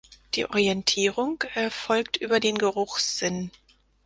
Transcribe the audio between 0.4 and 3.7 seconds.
Orientierung erfolgt über den Geruchssinn.